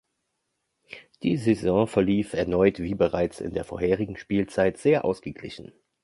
Die 1.21 1.37
Saison 1.37 1.85
verlief 1.85 2.33
erneut, 2.33 2.79
wie 2.79 2.95
bereits 2.95 3.39
in 3.39 3.53
der 3.53 3.63
vorherigen 3.63 4.17
Spielzeit, 4.17 4.79
sehr 4.79 5.05
ausgeglichen. 5.05 5.73